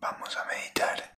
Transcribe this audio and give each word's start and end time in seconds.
Vamos 0.00 0.36
a 0.36 0.44
meditar. 0.44 1.15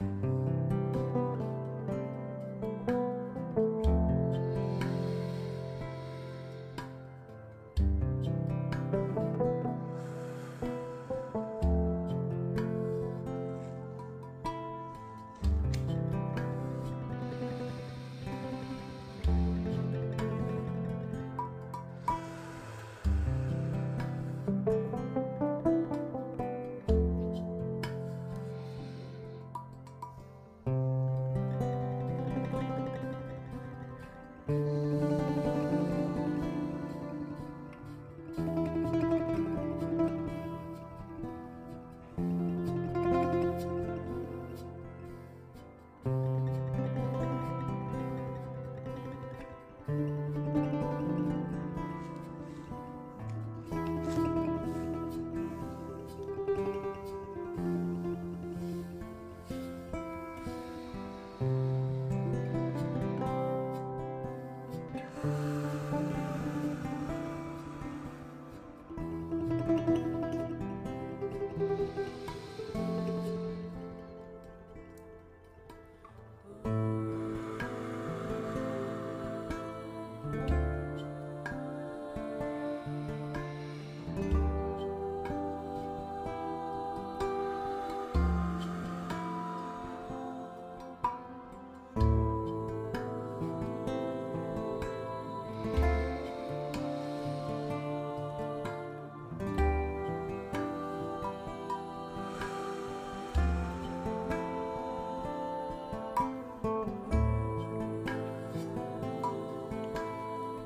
Bye. 0.00 0.43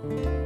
Bye. 0.08 0.37